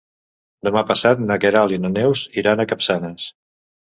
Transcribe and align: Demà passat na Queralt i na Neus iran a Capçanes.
Demà 0.67 0.81
passat 0.91 1.19
na 1.25 1.37
Queralt 1.43 1.75
i 1.75 1.79
na 1.83 1.91
Neus 1.97 2.23
iran 2.43 2.65
a 2.65 2.65
Capçanes. 2.73 3.27